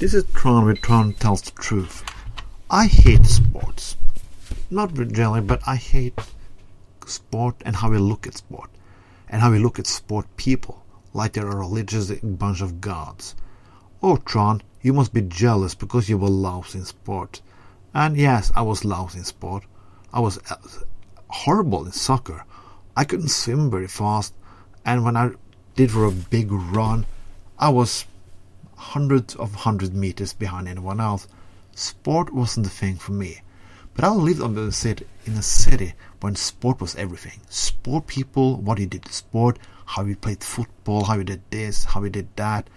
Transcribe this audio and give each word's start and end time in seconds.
This 0.00 0.14
is 0.14 0.24
Trond 0.32 0.64
where 0.64 0.74
Trond 0.74 1.20
tells 1.20 1.42
the 1.42 1.50
truth. 1.50 2.02
I 2.70 2.86
hate 2.86 3.26
sports. 3.26 3.98
Not 4.70 4.94
generally, 4.94 5.42
but 5.42 5.60
I 5.66 5.76
hate 5.76 6.18
sport 7.04 7.56
and 7.66 7.76
how 7.76 7.90
we 7.90 7.98
look 7.98 8.26
at 8.26 8.38
sport. 8.38 8.70
And 9.28 9.42
how 9.42 9.50
we 9.50 9.58
look 9.58 9.78
at 9.78 9.86
sport 9.86 10.26
people, 10.38 10.82
like 11.12 11.34
they're 11.34 11.50
a 11.50 11.54
religious 11.54 12.10
bunch 12.12 12.62
of 12.62 12.80
gods. 12.80 13.34
Oh, 14.02 14.16
Trond, 14.16 14.64
you 14.80 14.94
must 14.94 15.12
be 15.12 15.20
jealous 15.20 15.74
because 15.74 16.08
you 16.08 16.16
were 16.16 16.30
lousy 16.30 16.78
in 16.78 16.86
sport. 16.86 17.42
And 17.92 18.16
yes, 18.16 18.50
I 18.56 18.62
was 18.62 18.86
lousy 18.86 19.18
in 19.18 19.26
sport. 19.26 19.64
I 20.14 20.20
was 20.20 20.38
uh, 20.50 20.56
horrible 21.28 21.84
in 21.84 21.92
soccer. 21.92 22.46
I 22.96 23.04
couldn't 23.04 23.28
swim 23.28 23.70
very 23.70 23.86
fast, 23.86 24.32
and 24.82 25.04
when 25.04 25.18
I 25.18 25.32
did 25.76 25.90
for 25.90 26.06
a 26.06 26.10
big 26.10 26.50
run, 26.50 27.04
I 27.58 27.68
was 27.68 28.06
hundreds 28.80 29.36
of 29.36 29.54
hundred 29.54 29.94
meters 29.94 30.32
behind 30.32 30.66
anyone 30.66 31.00
else. 31.00 31.28
Sport 31.74 32.32
wasn't 32.32 32.64
the 32.64 32.70
thing 32.70 32.96
for 32.96 33.12
me. 33.12 33.42
But 33.94 34.04
I 34.04 34.08
lived 34.08 34.40
on 34.40 34.54
the 34.54 34.72
city, 34.72 35.06
in 35.26 35.34
a 35.34 35.42
city 35.42 35.92
when 36.20 36.34
sport 36.34 36.80
was 36.80 36.96
everything. 36.96 37.40
Sport 37.50 38.06
people, 38.06 38.56
what 38.56 38.78
you 38.78 38.86
did 38.86 39.04
in 39.04 39.12
sport, 39.12 39.58
how 39.84 40.04
you 40.04 40.16
played 40.16 40.42
football, 40.42 41.04
how 41.04 41.16
you 41.16 41.24
did 41.24 41.42
this, 41.50 41.84
how 41.84 42.02
you 42.04 42.10
did 42.10 42.28
that. 42.36 42.70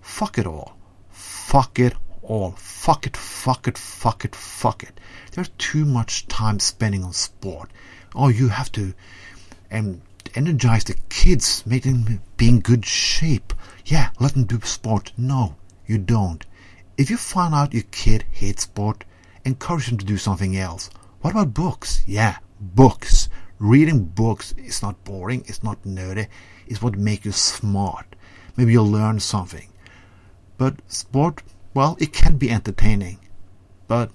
Fuck 0.00 0.38
it 0.38 0.46
all. 0.46 0.76
Fuck 1.10 1.78
it 1.78 1.94
all. 2.22 2.52
Fuck 2.52 3.06
it, 3.06 3.16
fuck 3.16 3.66
it, 3.66 3.76
fuck 3.76 4.24
it, 4.24 4.36
fuck 4.36 4.82
it. 4.84 5.00
There's 5.32 5.50
too 5.58 5.84
much 5.84 6.28
time 6.28 6.60
spending 6.60 7.02
on 7.02 7.12
sport. 7.12 7.70
Oh, 8.14 8.28
you 8.28 8.48
have 8.48 8.70
to 8.72 8.94
um, 9.72 10.02
energize 10.34 10.84
the 10.84 10.94
kids, 11.08 11.64
make 11.66 11.82
them 11.82 12.20
be 12.36 12.48
in 12.48 12.60
good 12.60 12.84
shape. 12.84 13.52
Yeah, 13.84 14.10
let 14.18 14.34
them 14.34 14.44
do 14.44 14.60
sport. 14.62 15.12
No, 15.16 15.56
you 15.86 15.98
don't. 15.98 16.44
If 16.96 17.10
you 17.10 17.16
find 17.16 17.54
out 17.54 17.74
your 17.74 17.84
kid 17.90 18.24
hates 18.30 18.64
sport, 18.64 19.04
encourage 19.44 19.88
them 19.88 19.98
to 19.98 20.04
do 20.04 20.16
something 20.16 20.56
else. 20.56 20.90
What 21.20 21.30
about 21.32 21.54
books? 21.54 22.02
Yeah, 22.06 22.38
books. 22.60 23.28
Reading 23.58 24.04
books 24.04 24.52
is 24.56 24.82
not 24.82 25.04
boring, 25.04 25.44
it's 25.46 25.62
not 25.62 25.82
nerdy, 25.82 26.28
it's 26.66 26.80
what 26.80 26.96
makes 26.96 27.26
you 27.26 27.32
smart. 27.32 28.16
Maybe 28.56 28.72
you'll 28.72 28.90
learn 28.90 29.20
something. 29.20 29.68
But 30.56 30.80
sport, 30.88 31.42
well, 31.74 31.96
it 32.00 32.12
can 32.12 32.36
be 32.36 32.50
entertaining. 32.50 33.18
But 33.86 34.10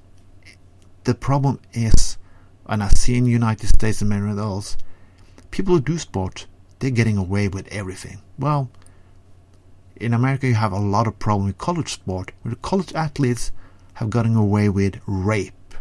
the 1.04 1.14
problem 1.14 1.60
is, 1.74 2.18
and 2.66 2.82
I 2.82 2.88
see 2.90 3.18
in 3.18 3.26
United 3.26 3.68
States 3.68 4.02
and 4.02 4.10
many 4.10 4.40
else, 4.40 4.78
people 5.56 5.76
who 5.76 5.82
do 5.82 5.98
sport, 5.98 6.48
they're 6.80 6.90
getting 6.90 7.18
away 7.18 7.48
with 7.48 7.66
everything. 7.70 8.18
Well, 8.38 8.70
in 9.96 10.14
America, 10.14 10.48
you 10.48 10.56
have 10.56 10.74
a 10.74 10.80
lot 10.80 11.08
of 11.08 11.18
problem 11.18 11.48
with 11.48 11.58
college 11.58 11.94
sport, 11.94 12.34
where 12.42 12.50
the 12.50 12.58
college 12.58 12.94
athletes 12.94 13.54
have 13.94 14.10
gotten 14.10 14.36
away 14.36 14.68
with 14.68 15.00
rape. 15.06 15.74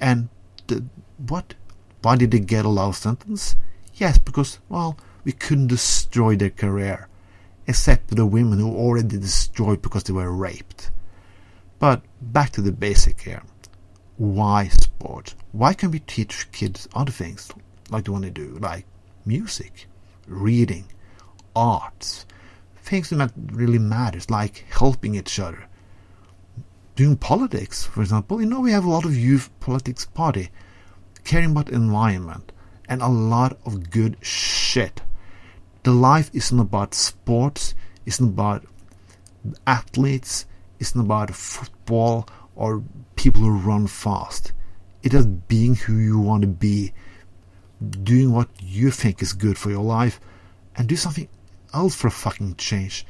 And 0.00 0.30
the, 0.68 0.84
what? 1.18 1.52
Why 2.00 2.16
did 2.16 2.30
they 2.30 2.38
get 2.38 2.64
a 2.64 2.70
life 2.70 2.94
sentence? 2.94 3.56
Yes, 3.92 4.16
because, 4.16 4.58
well, 4.70 4.96
we 5.22 5.32
couldn't 5.32 5.66
destroy 5.66 6.34
their 6.34 6.48
career. 6.48 7.08
Except 7.66 8.16
the 8.16 8.24
women 8.24 8.58
who 8.58 8.74
already 8.74 9.18
destroyed 9.18 9.82
because 9.82 10.04
they 10.04 10.14
were 10.14 10.32
raped. 10.32 10.90
But 11.78 12.00
back 12.22 12.52
to 12.52 12.62
the 12.62 12.72
basic 12.72 13.20
here. 13.20 13.42
Why 14.16 14.68
sport? 14.68 15.34
Why 15.52 15.74
can't 15.74 15.92
we 15.92 15.98
teach 15.98 16.50
kids 16.52 16.88
other 16.94 17.12
things 17.12 17.52
like 17.90 18.04
they 18.04 18.12
want 18.12 18.24
to 18.24 18.30
do, 18.30 18.58
like 18.60 18.86
music, 19.24 19.86
reading, 20.26 20.86
arts, 21.54 22.26
things 22.76 23.10
that 23.10 23.32
really 23.52 23.78
matters, 23.78 24.30
like 24.30 24.64
helping 24.70 25.14
each 25.14 25.38
other, 25.38 25.66
doing 26.96 27.16
politics, 27.16 27.84
for 27.84 28.00
example. 28.00 28.40
You 28.40 28.46
know, 28.46 28.60
we 28.60 28.72
have 28.72 28.84
a 28.84 28.90
lot 28.90 29.04
of 29.04 29.16
youth 29.16 29.50
politics 29.60 30.06
party, 30.06 30.50
caring 31.24 31.50
about 31.52 31.70
environment, 31.70 32.52
and 32.88 33.02
a 33.02 33.08
lot 33.08 33.58
of 33.66 33.90
good 33.90 34.16
shit. 34.22 35.02
The 35.82 35.92
life 35.92 36.30
isn't 36.32 36.58
about 36.58 36.94
sports, 36.94 37.74
isn't 38.06 38.28
about 38.28 38.64
athletes, 39.66 40.46
isn't 40.78 41.00
about 41.00 41.34
football 41.34 42.28
or 42.56 42.82
people 43.16 43.42
who 43.42 43.58
run 43.58 43.86
fast. 43.86 44.52
It 45.02 45.14
is 45.14 45.26
being 45.26 45.74
who 45.76 45.96
you 45.96 46.18
want 46.18 46.42
to 46.42 46.48
be, 46.48 46.92
doing 47.80 48.32
what 48.32 48.48
you 48.60 48.90
think 48.90 49.22
is 49.22 49.32
good 49.32 49.58
for 49.58 49.70
your 49.70 49.84
life, 49.84 50.20
and 50.76 50.88
do 50.88 50.96
something 50.96 51.28
else 51.74 51.94
for 51.94 52.08
a 52.08 52.10
fucking 52.10 52.56
change. 52.56 53.06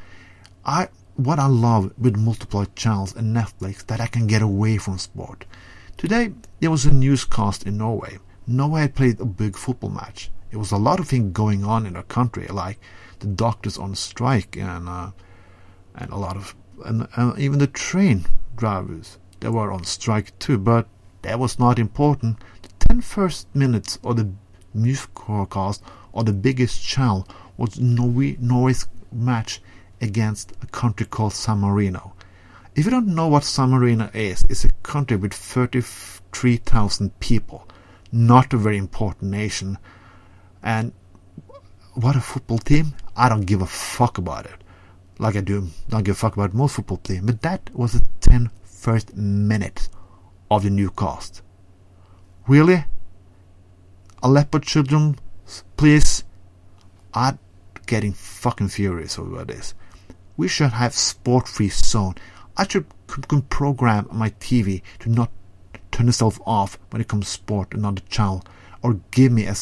I 0.65 0.89
what 1.17 1.39
I 1.39 1.47
love 1.47 1.93
with 1.99 2.17
multiple 2.17 2.65
channels 2.77 3.15
and 3.17 3.35
Netflix 3.35 3.85
that 3.87 4.01
I 4.01 4.07
can 4.07 4.27
get 4.27 4.41
away 4.41 4.79
from 4.79 4.99
sport. 4.99 5.45
Today 5.97 6.33
there 6.61 6.71
was 6.71 6.87
a 6.87 6.93
newscast 6.93 7.67
in 7.67 7.79
Norway. 7.79 8.19
Norway 8.47 8.83
had 8.83 8.95
played 8.95 9.21
a 9.21 9.25
big 9.25 9.57
football 9.57 9.91
match. 9.91 10.31
It 10.51 10.57
was 10.57 10.71
a 10.71 10.77
lot 10.77 11.01
of 11.01 11.09
things 11.09 11.33
going 11.33 11.65
on 11.65 11.87
in 11.87 11.95
the 11.95 12.03
country, 12.05 12.47
like 12.47 12.79
the 13.19 13.27
doctors 13.27 13.77
on 13.79 13.95
strike 13.95 14.57
and 14.57 14.89
uh, 14.89 15.11
and 15.95 16.11
a 16.13 16.17
lot 16.17 16.37
of 16.37 16.55
and 16.85 17.09
even 17.37 17.59
the 17.59 17.67
train 17.67 18.27
drivers 18.57 19.19
they 19.41 19.49
were 19.49 19.73
on 19.73 19.85
strike 19.85 20.39
too. 20.39 20.59
But 20.59 20.87
that 21.23 21.39
was 21.39 21.59
not 21.59 21.79
important. 21.79 22.39
The 22.63 22.69
ten 22.79 23.01
first 23.01 23.53
minutes 23.55 23.99
of 24.05 24.17
the 24.17 24.31
newscast 24.75 25.83
on 26.15 26.25
the 26.25 26.33
biggest 26.33 26.83
channel 26.83 27.27
was 27.57 27.79
Norway, 27.79 28.37
Norway's 28.41 28.87
match 29.13 29.61
against 30.01 30.53
a 30.63 30.67
country 30.67 31.07
called 31.07 31.33
San 31.33 31.59
Marino. 31.59 32.15
If 32.75 32.85
you 32.85 32.91
don't 32.91 33.09
know 33.09 33.27
what 33.27 33.45
San 33.45 33.71
Marino 33.71 34.11
is, 34.15 34.45
it's 34.45 34.65
a 34.65 34.73
country 34.85 35.17
with 35.17 35.35
33,000 35.35 37.19
people, 37.19 37.67
not 38.13 38.53
a 38.53 38.57
very 38.57 38.79
important 38.79 39.31
nation. 39.31 39.79
And 40.63 40.93
what 41.95 42.15
a 42.15 42.21
football 42.21 42.59
team! 42.59 42.95
I 43.17 43.29
don't 43.29 43.47
give 43.47 43.63
a 43.63 43.67
fuck 43.67 44.19
about 44.19 44.47
it. 44.47 44.63
Like 45.19 45.35
I 45.35 45.41
do, 45.41 45.69
don't 45.89 46.05
give 46.05 46.15
a 46.15 46.19
fuck 46.19 46.35
about 46.35 46.55
most 46.55 46.77
football 46.77 46.99
team. 46.99 47.27
But 47.27 47.43
that 47.43 47.75
was 47.75 47.93
the 47.93 48.07
10 48.21 48.51
first 48.63 49.17
minutes 49.17 49.89
of 50.49 50.63
the 50.63 50.71
new 50.71 50.91
cast. 50.91 51.43
Really? 52.47 52.85
Aleppo 54.23 54.59
children, 54.59 55.17
please? 55.77 56.25
I'm 57.15 57.39
getting 57.87 58.13
fucking 58.13 58.69
furious 58.69 59.19
over 59.19 59.45
this. 59.45 59.75
We 60.37 60.49
should 60.49 60.71
have 60.71 60.93
sport-free 60.93 61.69
zone. 61.69 62.15
I 62.57 62.67
should 62.67 62.87
program 63.07 64.09
my 64.13 64.31
TV 64.31 64.83
to 65.01 65.09
not 65.09 65.31
turn 65.93 66.09
itself 66.09 66.41
off 66.45 66.79
when 66.91 67.01
it 67.01 67.09
comes 67.09 67.27
to 67.27 67.31
sport 67.31 67.75
another 67.75 68.03
channel, 68.09 68.43
or 68.83 69.01
give 69.13 69.33
me 69.33 69.47
a 69.47 69.55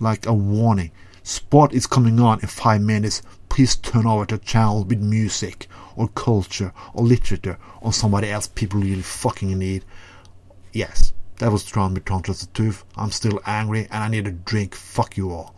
like 0.00 0.26
a 0.26 0.32
warning. 0.32 0.90
Sport 1.22 1.72
is 1.72 1.86
coming 1.86 2.20
on 2.20 2.40
in 2.40 2.48
five 2.48 2.80
minutes. 2.80 3.22
Please 3.48 3.76
turn 3.76 4.06
over 4.06 4.26
to 4.26 4.38
channel 4.38 4.84
with 4.84 5.00
music 5.00 5.66
or 5.94 6.08
culture 6.08 6.72
or 6.94 7.04
literature 7.04 7.58
or 7.80 7.92
somebody 7.92 8.30
else 8.30 8.46
people 8.46 8.80
really 8.80 9.02
fucking 9.02 9.58
need. 9.58 9.84
Yes, 10.72 11.05
that 11.38 11.52
was 11.52 11.64
Trond 11.64 12.04
Trond 12.06 12.24
Trust 12.24 12.40
the 12.40 12.46
Tooth. 12.46 12.84
I'm 12.96 13.10
still 13.10 13.40
angry 13.46 13.86
and 13.90 14.02
I 14.02 14.08
need 14.08 14.26
a 14.26 14.32
drink. 14.32 14.74
Fuck 14.74 15.16
you 15.16 15.30
all. 15.30 15.54